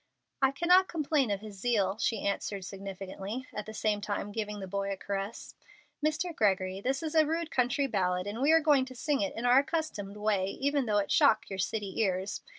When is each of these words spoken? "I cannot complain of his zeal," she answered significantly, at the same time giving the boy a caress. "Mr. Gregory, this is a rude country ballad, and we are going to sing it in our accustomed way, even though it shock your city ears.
"I 0.41 0.49
cannot 0.49 0.87
complain 0.87 1.29
of 1.29 1.41
his 1.41 1.57
zeal," 1.59 1.99
she 1.99 2.25
answered 2.25 2.65
significantly, 2.65 3.45
at 3.53 3.67
the 3.67 3.73
same 3.75 4.01
time 4.01 4.31
giving 4.31 4.59
the 4.59 4.65
boy 4.65 4.91
a 4.91 4.97
caress. 4.97 5.53
"Mr. 6.03 6.35
Gregory, 6.35 6.81
this 6.81 7.03
is 7.03 7.13
a 7.13 7.23
rude 7.27 7.51
country 7.51 7.85
ballad, 7.85 8.25
and 8.25 8.41
we 8.41 8.51
are 8.51 8.59
going 8.61 8.85
to 8.85 8.95
sing 8.95 9.21
it 9.21 9.35
in 9.35 9.45
our 9.45 9.59
accustomed 9.59 10.17
way, 10.17 10.57
even 10.59 10.87
though 10.87 10.97
it 10.97 11.11
shock 11.11 11.47
your 11.51 11.59
city 11.59 11.99
ears. 12.01 12.41